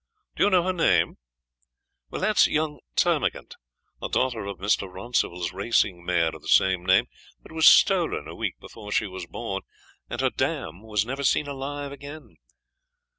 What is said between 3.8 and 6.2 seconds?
a daughter of Mr. Rouncival's racing